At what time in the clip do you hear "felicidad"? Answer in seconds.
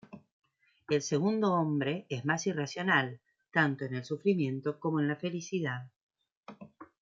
5.15-5.91